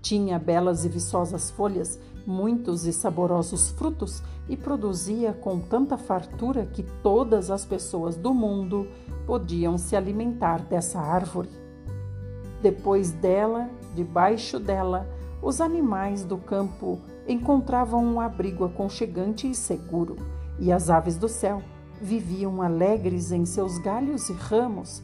[0.00, 6.82] Tinha belas e viçosas folhas, muitos e saborosos frutos e produzia com tanta fartura que
[7.02, 8.88] todas as pessoas do mundo
[9.26, 11.50] podiam se alimentar dessa árvore.
[12.62, 15.06] Depois dela, debaixo dela,
[15.42, 20.16] os animais do campo encontravam um abrigo aconchegante e seguro,
[20.58, 21.62] e as aves do céu
[22.00, 25.02] viviam alegres em seus galhos e ramos.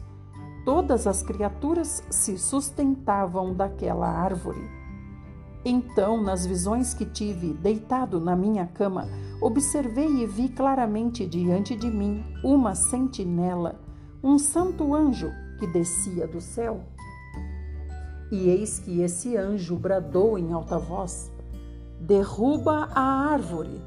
[0.65, 4.61] Todas as criaturas se sustentavam daquela árvore.
[5.63, 9.07] Então, nas visões que tive, deitado na minha cama,
[9.41, 13.79] observei e vi claramente diante de mim uma sentinela,
[14.23, 16.81] um santo anjo que descia do céu.
[18.31, 21.31] E eis que esse anjo bradou em alta voz:
[21.99, 23.81] Derruba a árvore,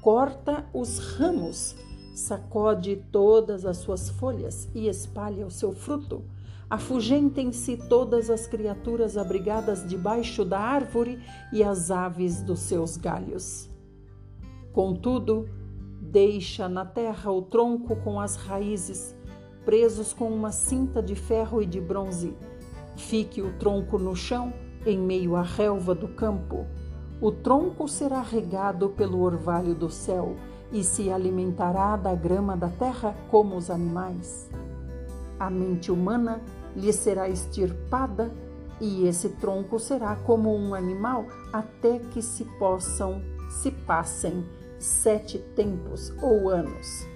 [0.00, 1.74] corta os ramos,
[2.14, 6.22] sacode todas as suas folhas e espalha o seu fruto.
[6.70, 11.20] Afugentem-se todas as criaturas abrigadas debaixo da árvore
[11.52, 13.68] e as aves dos seus galhos.
[14.72, 15.48] Contudo,
[16.00, 19.14] deixa na terra o tronco com as raízes,
[19.66, 22.34] presos com uma cinta de ferro e de bronze
[22.96, 24.52] Fique o tronco no chão,
[24.84, 26.66] em meio à relva do campo.
[27.20, 30.36] O tronco será regado pelo orvalho do céu
[30.72, 34.50] e se alimentará da grama da terra como os animais.
[35.38, 36.40] A mente humana
[36.74, 38.32] lhe será extirpada
[38.80, 44.44] e esse tronco será como um animal até que se possam, se passem
[44.78, 47.11] sete tempos ou anos.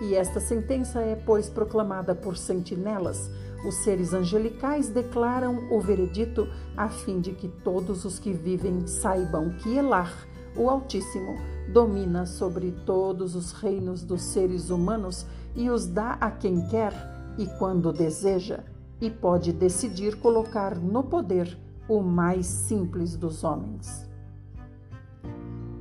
[0.00, 3.30] E esta sentença é, pois, proclamada por sentinelas
[3.64, 9.50] os seres angelicais declaram o veredito a fim de que todos os que vivem saibam
[9.50, 11.36] que Elar, o Altíssimo,
[11.70, 16.92] domina sobre todos os reinos dos seres humanos e os dá a quem quer
[17.38, 18.60] e quando deseja,
[19.00, 21.56] e pode decidir colocar no poder
[21.88, 24.09] o mais simples dos homens.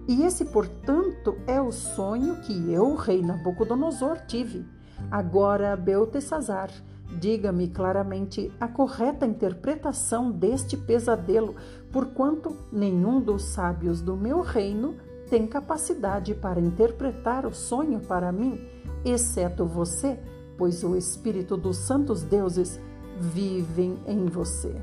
[0.09, 4.65] E esse, portanto, é o sonho que eu, rei Nabucodonosor, tive.
[5.09, 6.69] Agora, Beltesazar,
[7.17, 11.55] Diga-me claramente a correta interpretação deste pesadelo,
[11.91, 14.95] porquanto nenhum dos sábios do meu reino
[15.27, 18.59] tem capacidade para interpretar o sonho para mim,
[19.03, 20.19] exceto você,
[20.57, 22.79] pois o Espírito dos santos deuses
[23.19, 24.75] vivem em você.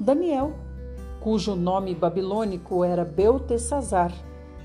[0.00, 0.54] Daniel,
[1.22, 4.12] cujo nome babilônico era Beltesazar,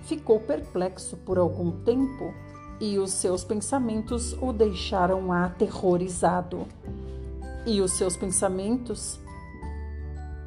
[0.02, 2.34] ficou perplexo por algum tempo
[2.80, 6.66] e os seus pensamentos o deixaram aterrorizado.
[7.66, 9.20] E os seus pensamentos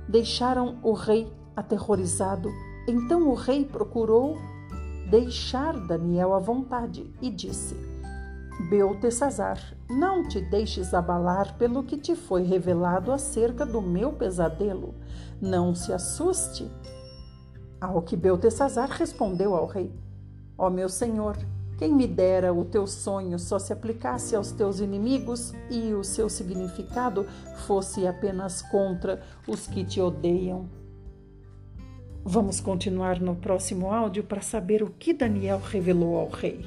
[0.08, 2.50] deixaram o rei aterrorizado.
[2.88, 4.36] Então o rei procurou
[5.08, 7.76] deixar Daniel à vontade e disse:
[8.68, 14.94] Beltesazar, não te deixes abalar pelo que te foi revelado acerca do meu pesadelo.
[15.40, 16.70] Não se assuste.
[17.80, 19.90] Ao que Beltesazar respondeu ao rei:
[20.58, 21.36] Ó oh, meu senhor,
[21.78, 26.28] quem me dera o teu sonho só se aplicasse aos teus inimigos e o seu
[26.28, 27.26] significado
[27.66, 30.68] fosse apenas contra os que te odeiam.
[32.22, 36.66] Vamos continuar no próximo áudio para saber o que Daniel revelou ao rei.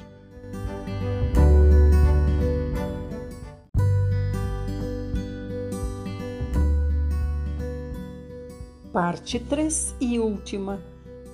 [8.94, 10.80] Parte 3 e última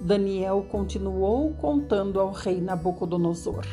[0.01, 3.67] Daniel continuou contando ao rei Nabucodonosor.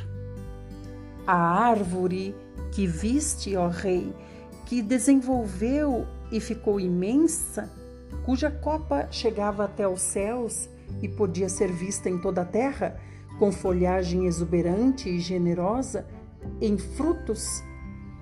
[1.25, 2.35] A árvore
[2.73, 4.13] que viste, ó rei,
[4.65, 7.71] que desenvolveu e ficou imensa,
[8.25, 10.67] cuja copa chegava até os céus
[11.01, 12.99] e podia ser vista em toda a terra,
[13.39, 16.05] com folhagem exuberante e generosa,
[16.59, 17.63] em frutos,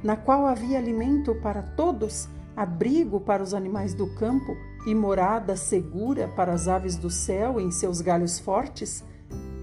[0.04, 6.28] na qual havia alimento para todos, abrigo para os animais do campo, e morada segura
[6.28, 9.04] para as aves do céu em seus galhos fortes?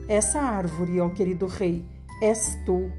[0.08, 1.84] Essa árvore, ó querido rei,
[2.20, 2.90] és tu.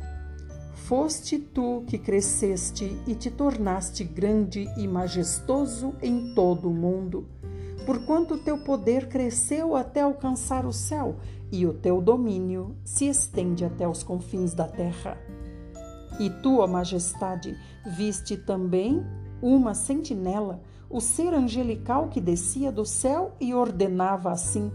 [0.73, 7.27] Foste tu que cresceste e te tornaste grande e majestoso em todo o mundo,
[7.85, 11.17] porquanto teu poder cresceu até alcançar o céu
[11.51, 15.17] e o teu domínio se estende até os confins da terra.
[16.19, 19.05] E tua majestade, viste também
[19.41, 20.61] uma sentinela
[20.93, 24.71] o ser angelical que descia do céu e ordenava assim: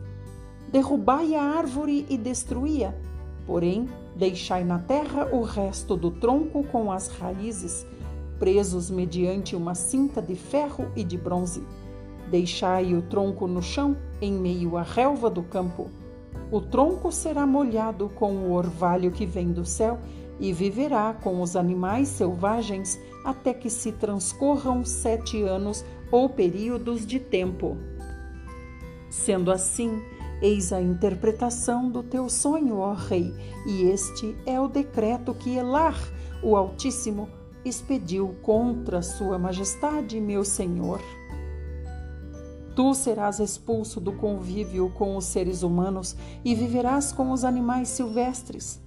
[0.68, 2.92] Derrubai a árvore e destruía,
[3.46, 7.86] porém deixai na terra o resto do tronco com as raízes,
[8.36, 11.62] presos mediante uma cinta de ferro e de bronze.
[12.28, 15.88] Deixai o tronco no chão, em meio à relva do campo.
[16.50, 19.98] O tronco será molhado com o orvalho que vem do céu
[20.40, 27.18] e viverá com os animais selvagens até que se transcorram sete anos ou períodos de
[27.18, 27.76] tempo.
[29.10, 30.02] Sendo assim,
[30.40, 33.34] eis a interpretação do teu sonho, ó Rei,
[33.66, 35.98] e este é o decreto que Elar,
[36.42, 37.28] o Altíssimo,
[37.64, 41.00] expediu contra Sua Majestade, meu Senhor.
[42.74, 48.80] Tu serás expulso do convívio com os seres humanos e viverás com os animais silvestres.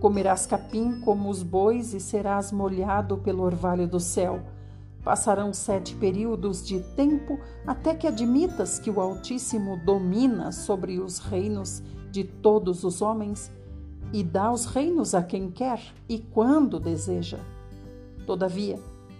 [0.00, 4.40] Comerás capim como os bois e serás molhado pelo orvalho do céu.
[5.04, 11.82] Passarão sete períodos de tempo até que admitas que o Altíssimo domina sobre os reinos
[12.10, 13.50] de todos os homens
[14.12, 17.38] e dá os reinos a quem quer e quando deseja.
[18.26, 18.78] Todavia,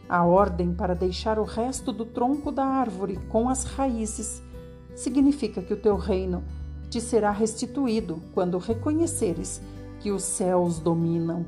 [0.09, 4.43] a ordem para deixar o resto do tronco da árvore com as raízes
[4.95, 6.43] significa que o teu reino
[6.91, 9.63] te será restituído quando reconheceres
[10.01, 11.47] que os céus dominam.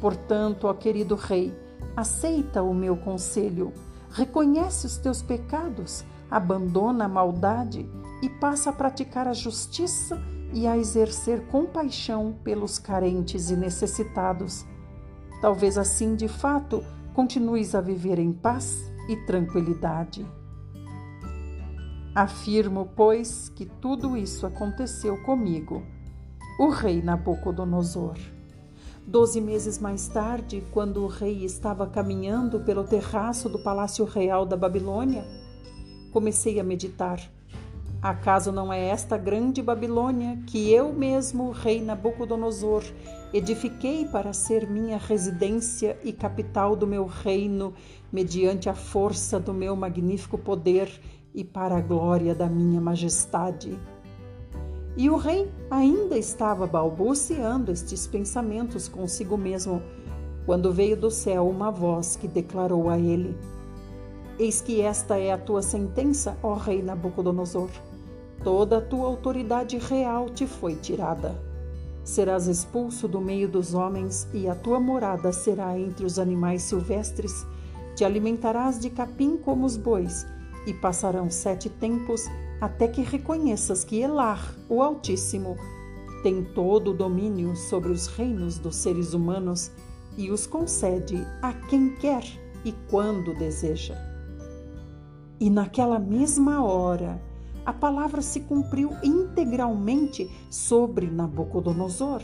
[0.00, 1.52] Portanto, ó querido Rei,
[1.96, 3.72] aceita o meu conselho,
[4.10, 7.88] reconhece os teus pecados, abandona a maldade
[8.22, 10.20] e passa a praticar a justiça
[10.52, 14.64] e a exercer compaixão pelos carentes e necessitados.
[15.40, 16.84] Talvez assim, de fato,
[17.14, 20.26] continues a viver em paz e tranquilidade.
[22.14, 25.82] Afirmo, pois, que tudo isso aconteceu comigo
[26.58, 28.35] o rei Nabucodonosor.
[29.06, 34.56] Doze meses mais tarde, quando o rei estava caminhando pelo terraço do palácio real da
[34.56, 35.24] Babilônia,
[36.12, 37.20] comecei a meditar.
[38.02, 42.82] Acaso não é esta grande Babilônia que eu mesmo, rei Nabucodonosor,
[43.32, 47.74] edifiquei para ser minha residência e capital do meu reino,
[48.12, 50.90] mediante a força do meu magnífico poder
[51.32, 53.78] e para a glória da minha majestade?
[54.96, 59.82] E o rei ainda estava balbuciando estes pensamentos consigo mesmo,
[60.46, 63.36] quando veio do céu uma voz que declarou a ele:
[64.38, 67.68] Eis que esta é a tua sentença, ó rei Nabucodonosor.
[68.42, 71.34] Toda a tua autoridade real te foi tirada.
[72.02, 77.44] Serás expulso do meio dos homens, e a tua morada será entre os animais silvestres.
[77.94, 80.26] Te alimentarás de capim como os bois,
[80.66, 82.24] e passarão sete tempos
[82.60, 85.56] até que reconheças que Elar, o Altíssimo,
[86.22, 89.70] tem todo o domínio sobre os reinos dos seres humanos
[90.16, 92.24] e os concede a quem quer
[92.64, 93.94] e quando deseja.
[95.38, 97.22] E naquela mesma hora,
[97.64, 102.22] a palavra se cumpriu integralmente sobre Nabucodonosor.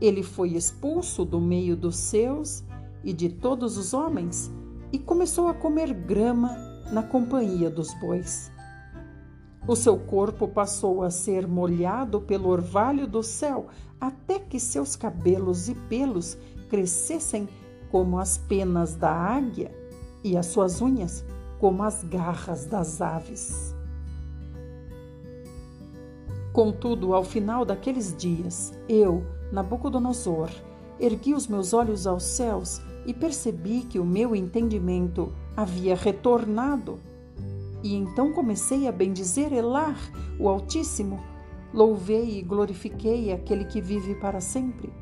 [0.00, 2.62] Ele foi expulso do meio dos seus
[3.02, 4.50] e de todos os homens
[4.92, 6.56] e começou a comer grama
[6.92, 8.50] na companhia dos bois.
[9.70, 13.68] O seu corpo passou a ser molhado pelo orvalho do céu,
[14.00, 16.36] até que seus cabelos e pelos
[16.68, 17.48] crescessem
[17.88, 19.70] como as penas da águia
[20.24, 21.24] e as suas unhas
[21.60, 23.72] como as garras das aves.
[26.52, 30.50] Contudo, ao final daqueles dias, eu, Nabucodonosor,
[30.98, 36.98] ergui os meus olhos aos céus e percebi que o meu entendimento havia retornado
[37.82, 39.96] e então comecei a bendizer Elar,
[40.38, 41.20] o Altíssimo.
[41.72, 44.92] Louvei e glorifiquei aquele que vive para sempre.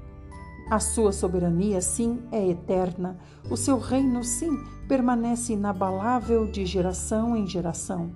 [0.70, 3.18] A sua soberania, sim, é eterna.
[3.50, 4.50] O seu reino, sim,
[4.86, 8.12] permanece inabalável de geração em geração.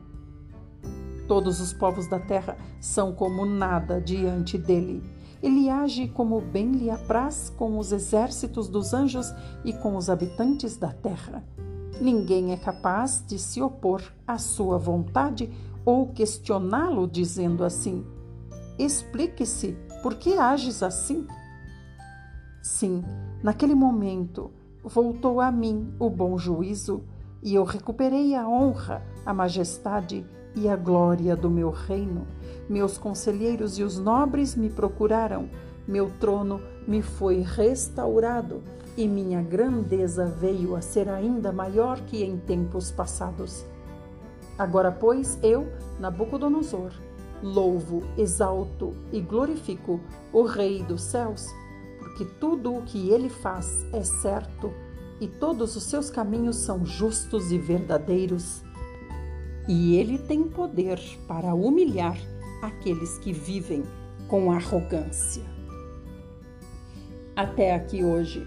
[1.26, 5.02] Todos os povos da terra são como nada diante dele.
[5.42, 9.32] Ele age como bem lhe apraz com os exércitos dos anjos
[9.64, 11.42] e com os habitantes da terra.
[12.00, 15.50] Ninguém é capaz de se opor à sua vontade
[15.84, 18.04] ou questioná-lo, dizendo assim:
[18.78, 21.26] Explique-se, por que ages assim?
[22.62, 23.04] Sim,
[23.42, 24.50] naquele momento
[24.84, 27.04] voltou a mim o bom juízo
[27.42, 30.24] e eu recuperei a honra, a majestade
[30.54, 32.26] e a glória do meu reino.
[32.68, 35.48] Meus conselheiros e os nobres me procuraram,
[35.86, 38.62] meu trono me foi restaurado
[38.96, 43.64] e minha grandeza veio a ser ainda maior que em tempos passados.
[44.58, 45.66] Agora, pois, eu,
[45.98, 46.92] Nabucodonosor,
[47.42, 49.98] louvo, exalto e glorifico
[50.32, 51.46] o Rei dos céus,
[51.98, 54.72] porque tudo o que ele faz é certo
[55.20, 58.62] e todos os seus caminhos são justos e verdadeiros.
[59.68, 62.18] E ele tem poder para humilhar
[62.62, 63.84] aqueles que vivem
[64.28, 65.51] com arrogância.
[67.34, 68.44] Até aqui hoje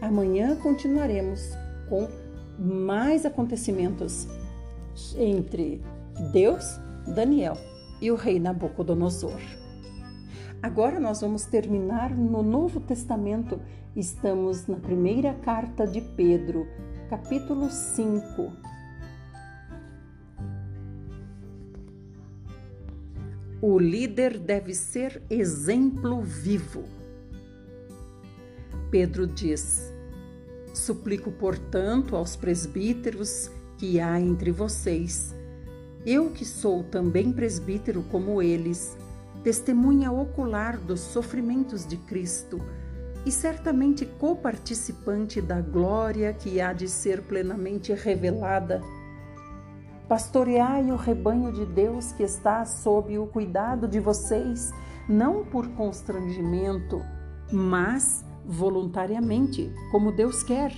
[0.00, 1.56] Amanhã continuaremos
[1.88, 2.08] com
[2.56, 4.28] mais acontecimentos
[5.16, 5.82] entre
[6.32, 6.78] Deus,
[7.14, 7.56] Daniel
[8.00, 9.40] e o rei Nabucodonosor.
[10.62, 13.60] Agora nós vamos terminar no Novo Testamento.
[13.96, 16.66] Estamos na primeira carta de Pedro,
[17.10, 18.52] capítulo 5.
[23.60, 26.97] O líder deve ser exemplo vivo.
[28.90, 29.92] Pedro diz:
[30.72, 35.34] Suplico, portanto, aos presbíteros que há entre vocês,
[36.06, 38.96] eu que sou também presbítero como eles,
[39.44, 42.60] testemunha ocular dos sofrimentos de Cristo
[43.26, 48.82] e certamente coparticipante da glória que há de ser plenamente revelada.
[50.08, 54.70] Pastoreai o rebanho de Deus que está sob o cuidado de vocês,
[55.06, 57.02] não por constrangimento,
[57.52, 60.72] mas voluntariamente, como Deus quer,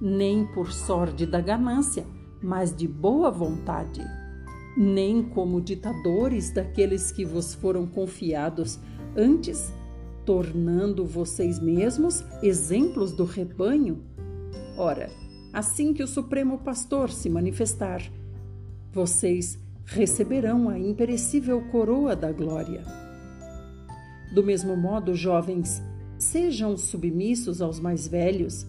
[0.00, 2.04] nem por sorte da ganância,
[2.42, 4.04] mas de boa vontade,
[4.76, 8.80] nem como ditadores daqueles que vos foram confiados,
[9.16, 9.72] antes
[10.26, 14.02] tornando vocês mesmos exemplos do rebanho.
[14.76, 15.08] Ora,
[15.52, 18.02] assim que o Supremo Pastor se manifestar,
[18.90, 22.82] vocês receberão a imperecível coroa da glória.
[24.34, 25.80] Do mesmo modo, jovens,
[26.18, 28.66] Sejam submissos aos mais velhos,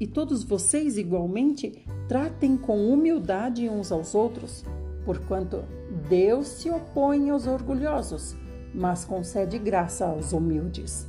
[0.00, 4.64] e todos vocês igualmente tratem com humildade uns aos outros,
[5.04, 5.62] porquanto
[6.08, 8.34] Deus se opõe aos orgulhosos,
[8.74, 11.06] mas concede graça aos humildes.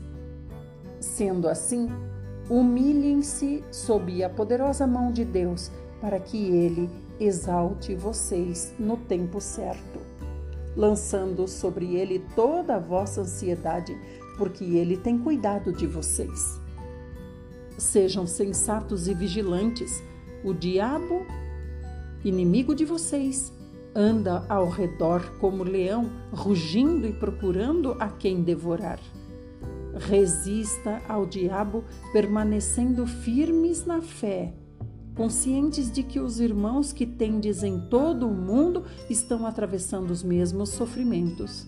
[1.00, 1.90] Sendo assim,
[2.50, 10.00] humilhem-se sob a poderosa mão de Deus, para que ele exalte vocês no tempo certo,
[10.76, 13.98] lançando sobre ele toda a vossa ansiedade,
[14.38, 16.60] porque ele tem cuidado de vocês.
[17.78, 20.04] Sejam sensatos e vigilantes.
[20.44, 21.26] O diabo,
[22.24, 23.52] inimigo de vocês,
[23.96, 29.00] anda ao redor como leão, rugindo e procurando a quem devorar.
[29.96, 34.54] Resista ao diabo, permanecendo firmes na fé,
[35.16, 40.70] conscientes de que os irmãos que tendes em todo o mundo estão atravessando os mesmos
[40.70, 41.68] sofrimentos.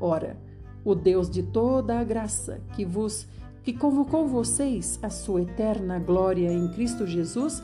[0.00, 0.38] Ora,
[0.84, 3.26] o Deus de toda a graça, que vos
[3.62, 7.62] que convocou vocês à sua eterna glória em Cristo Jesus,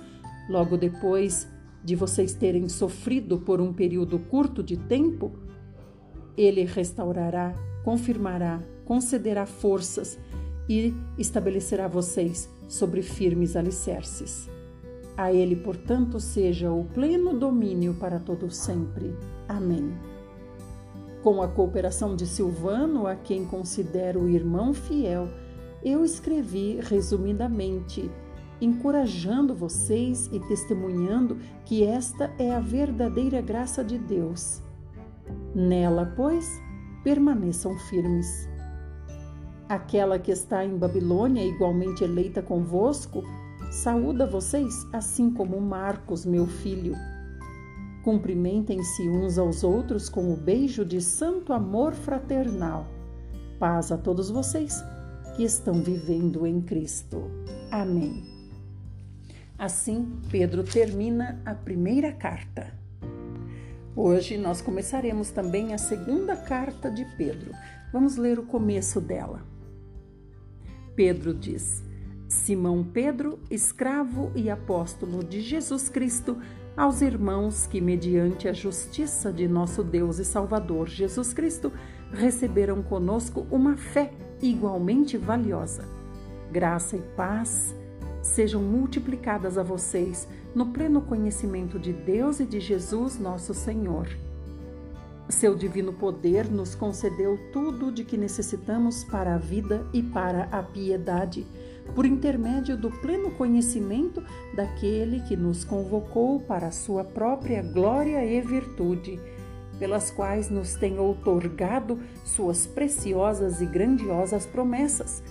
[0.49, 1.47] logo depois
[1.85, 5.31] de vocês terem sofrido por um período curto de tempo,
[6.37, 7.55] ele restaurará,
[7.85, 10.19] confirmará, concederá forças
[10.69, 14.49] e estabelecerá vocês sobre firmes alicerces.
[15.17, 19.15] A ele, portanto, seja o pleno domínio para todo sempre.
[19.47, 19.93] Amém.
[21.23, 25.29] Com a cooperação de Silvano, a quem considero irmão fiel,
[25.85, 28.11] eu escrevi resumidamente,
[28.59, 34.63] encorajando vocês e testemunhando que esta é a verdadeira graça de Deus.
[35.55, 36.49] Nela, pois,
[37.05, 38.49] permaneçam firmes.
[39.69, 43.23] Aquela que está em Babilônia, igualmente eleita convosco,
[43.71, 46.97] saúda vocês, assim como Marcos, meu filho
[48.03, 52.87] Cumprimentem-se uns aos outros com o beijo de santo amor fraternal.
[53.59, 54.83] Paz a todos vocês
[55.37, 57.31] que estão vivendo em Cristo.
[57.71, 58.25] Amém.
[59.59, 62.73] Assim, Pedro termina a primeira carta.
[63.95, 67.53] Hoje nós começaremos também a segunda carta de Pedro.
[67.93, 69.43] Vamos ler o começo dela.
[70.97, 71.85] Pedro diz:
[72.27, 76.39] Simão Pedro, escravo e apóstolo de Jesus Cristo,
[76.77, 81.73] aos irmãos que, mediante a justiça de nosso Deus e Salvador Jesus Cristo,
[82.13, 85.85] receberam conosco uma fé igualmente valiosa.
[86.51, 87.75] Graça e paz
[88.23, 94.09] sejam multiplicadas a vocês no pleno conhecimento de Deus e de Jesus, nosso Senhor.
[95.29, 100.61] Seu divino poder nos concedeu tudo de que necessitamos para a vida e para a
[100.63, 101.47] piedade
[101.91, 104.23] por intermédio do pleno conhecimento
[104.55, 109.21] daquele que nos convocou para a sua própria glória e virtude,
[109.79, 115.23] pelas quais nos tem outorgado suas preciosas e grandiosas promessas,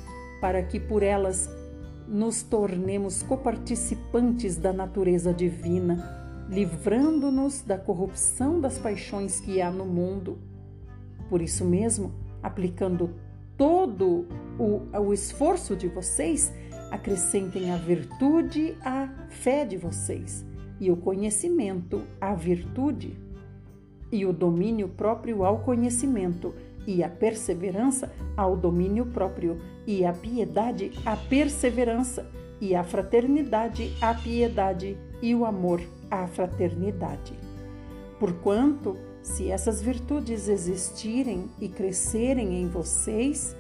[0.42, 1.50] para que por elas
[2.08, 10.40] nos tornemos coparticipantes da natureza divina, livrando-nos da corrupção das paixões que há no mundo.
[11.30, 13.14] Por isso mesmo, aplicando
[13.60, 14.26] todo
[14.58, 16.52] o, o esforço de vocês,
[16.90, 20.46] acrescentem a virtude à fé de vocês,
[20.80, 23.20] e o conhecimento à virtude,
[24.10, 26.56] e o domínio próprio ao conhecimento,
[26.88, 32.32] e a perseverança ao domínio próprio, e a piedade à perseverança,
[32.62, 37.34] e a fraternidade, a piedade e o amor à fraternidade.
[38.20, 43.56] Porquanto, se essas virtudes existirem e crescerem em vocês,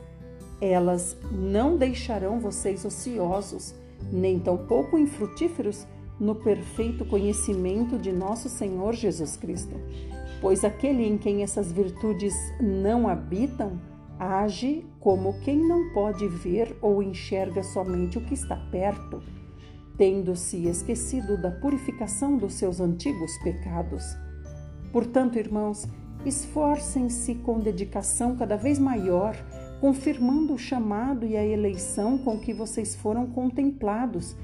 [0.62, 3.74] elas não deixarão vocês ociosos,
[4.12, 5.86] nem tampouco infrutíferos
[6.20, 9.76] no perfeito conhecimento de nosso Senhor Jesus Cristo.
[10.42, 13.80] Pois aquele em quem essas virtudes não habitam,
[14.18, 19.22] age como quem não pode ver ou enxerga somente o que está perto,
[19.98, 24.04] tendo-se esquecido da purificação dos seus antigos pecados.
[24.92, 25.88] Portanto, irmãos,
[26.26, 29.36] esforcem-se com dedicação cada vez maior,
[29.80, 34.36] confirmando o chamado e a eleição com que vocês foram contemplados,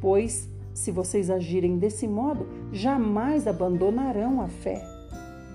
[0.00, 4.84] pois, se vocês agirem desse modo, jamais abandonarão a fé.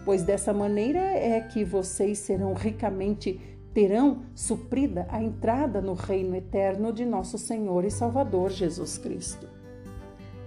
[0.05, 3.39] Pois dessa maneira é que vocês serão ricamente
[3.73, 9.47] terão suprida a entrada no reino eterno de nosso Senhor e Salvador Jesus Cristo.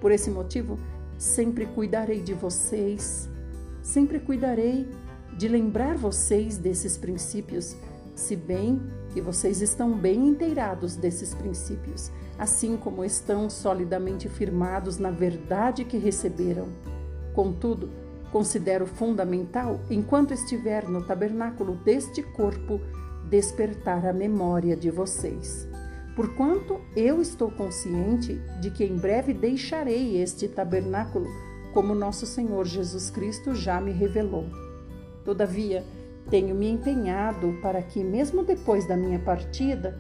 [0.00, 0.78] Por esse motivo,
[1.16, 3.28] sempre cuidarei de vocês,
[3.82, 4.88] sempre cuidarei
[5.36, 7.76] de lembrar vocês desses princípios,
[8.14, 8.80] se bem
[9.12, 15.98] que vocês estão bem inteirados desses princípios, assim como estão solidamente firmados na verdade que
[15.98, 16.68] receberam.
[17.34, 17.90] Contudo,
[18.30, 22.80] considero fundamental, enquanto estiver no tabernáculo deste corpo,
[23.28, 25.68] despertar a memória de vocês.
[26.14, 31.26] Porquanto eu estou consciente de que em breve deixarei este tabernáculo,
[31.72, 34.46] como nosso Senhor Jesus Cristo já me revelou.
[35.24, 35.84] Todavia,
[36.30, 39.98] tenho me empenhado para que, mesmo depois da minha partida,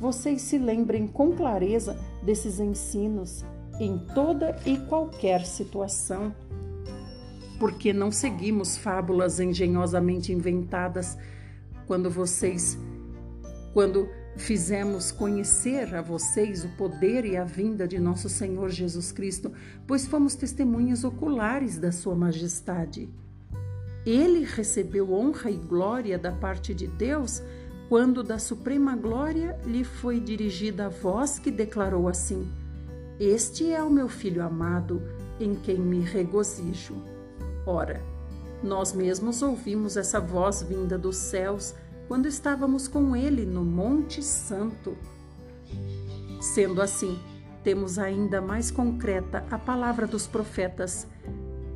[0.00, 3.44] vocês se lembrem com clareza desses ensinos
[3.80, 6.34] em toda e qualquer situação.
[7.58, 11.16] Porque não seguimos fábulas engenhosamente inventadas
[11.86, 12.76] quando vocês,
[13.72, 19.52] quando fizemos conhecer a vocês o poder e a vinda de nosso Senhor Jesus Cristo,
[19.86, 23.08] pois fomos testemunhas oculares da Sua Majestade.
[24.04, 27.42] Ele recebeu honra e glória da parte de Deus
[27.88, 32.50] quando da suprema glória lhe foi dirigida a voz que declarou assim:
[33.20, 35.02] Este é o meu filho amado,
[35.38, 36.94] em quem me regozijo.
[37.66, 38.02] Ora,
[38.62, 41.74] nós mesmos ouvimos essa voz vinda dos céus
[42.12, 44.94] quando estávamos com ele no Monte Santo.
[46.42, 47.18] Sendo assim,
[47.64, 51.06] temos ainda mais concreta a palavra dos profetas,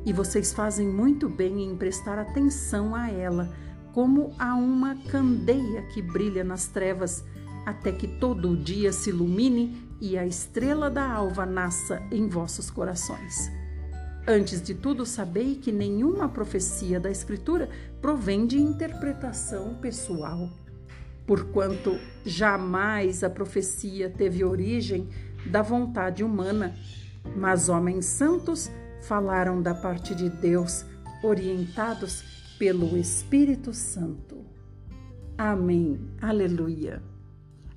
[0.05, 3.51] e vocês fazem muito bem em prestar atenção a ela,
[3.95, 7.25] como a uma candeia que brilha nas trevas,
[7.65, 12.69] até que todo o dia se ilumine e a estrela da alva nasça em vossos
[12.69, 13.49] corações.
[14.29, 17.69] Antes de tudo, sabei que nenhuma profecia da Escritura
[18.01, 20.49] provém de interpretação pessoal,
[21.25, 25.09] porquanto jamais a profecia teve origem
[25.45, 26.75] da vontade humana,
[27.35, 28.69] mas homens santos
[29.01, 30.85] falaram da parte de Deus,
[31.23, 32.23] orientados
[32.57, 34.45] pelo Espírito Santo.
[35.37, 35.99] Amém.
[36.21, 37.01] Aleluia.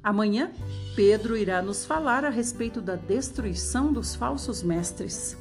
[0.02, 0.50] Amanhã,
[0.96, 5.36] Pedro irá nos falar a respeito da destruição dos falsos mestres.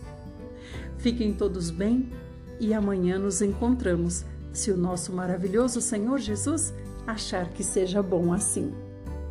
[0.98, 2.12] Fiquem todos bem
[2.60, 6.74] e amanhã nos encontramos, se o nosso maravilhoso Senhor Jesus
[7.06, 8.74] achar que seja bom assim.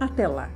[0.01, 0.51] Até lá!